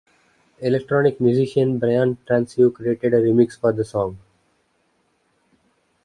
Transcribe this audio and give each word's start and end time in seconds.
Electronic 0.57 1.21
musician 1.21 1.77
Brian 1.77 2.17
Transeau 2.27 2.71
created 2.73 3.13
a 3.13 3.21
remix 3.21 3.55
for 3.55 3.71
the 3.71 3.85
song. 3.85 4.17